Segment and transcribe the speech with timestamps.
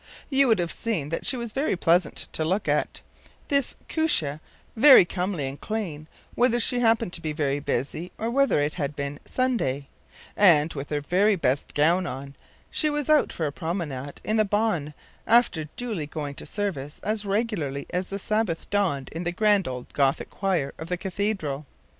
[0.31, 3.01] You would have seen that she was very pleasant to look at,
[3.49, 4.39] this Koosje,
[4.75, 8.95] very comely and clean, whether she happened to be very busy, or whether it had
[8.95, 9.89] been Sunday,
[10.35, 12.35] and, with her very best gown on,
[12.71, 14.95] she was out for a promenade in the Baan,
[15.27, 19.93] after duly going to service as regularly as the Sabbath dawned in the grand old
[19.93, 21.67] Gothic choir of the cathedral.